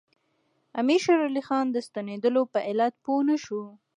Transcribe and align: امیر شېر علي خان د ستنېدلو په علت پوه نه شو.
امیر 0.79 0.99
شېر 1.03 1.19
علي 1.27 1.43
خان 1.47 1.65
د 1.71 1.77
ستنېدلو 1.87 2.41
په 2.53 2.59
علت 2.69 2.93
پوه 3.03 3.21
نه 3.29 3.35
شو. 3.43 3.63